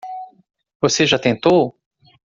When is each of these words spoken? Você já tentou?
Você 0.81 1.05
já 1.05 1.19
tentou? 1.19 1.77